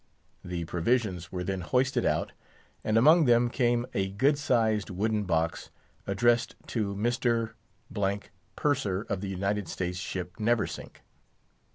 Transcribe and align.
The 0.43 0.65
provisions 0.65 1.31
were 1.31 1.43
then 1.43 1.61
hoisted 1.61 2.07
out, 2.07 2.31
and 2.83 2.97
among 2.97 3.25
them 3.25 3.51
came 3.51 3.85
a 3.93 4.09
good 4.09 4.35
sized 4.39 4.89
wooden 4.89 5.25
box, 5.25 5.69
addressed 6.07 6.55
to 6.69 6.95
"Mr.—— 6.95 7.51
Purser 8.55 9.03
of 9.09 9.21
the 9.21 9.29
United 9.29 9.67
States 9.67 9.99
ship 9.99 10.37
Neversink." 10.39 11.01